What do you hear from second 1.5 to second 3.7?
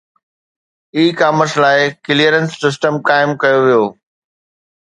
لاءِ clearance system قائم ڪيو